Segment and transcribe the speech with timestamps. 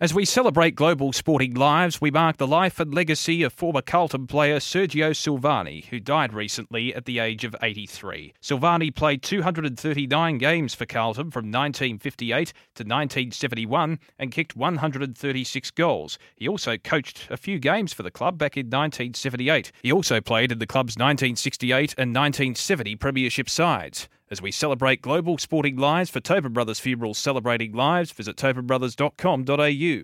[0.00, 4.26] As we celebrate global sporting lives, we mark the life and legacy of former Carlton
[4.26, 8.34] player Sergio Silvagni, who died recently at the age of 83.
[8.42, 16.18] Silvagni played 239 games for Carlton from 1958 to 1971 and kicked 136 goals.
[16.34, 19.70] He also coached a few games for the club back in 1978.
[19.80, 24.08] He also played in the club's 1968 and 1970 Premiership sides.
[24.34, 30.02] As we celebrate global sporting lives for Tobin Brothers Funerals Celebrating Lives, visit tobinbrothers.com.au.